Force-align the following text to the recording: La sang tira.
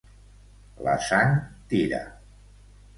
La 0.87 0.95
sang 1.09 1.37
tira. 1.75 2.05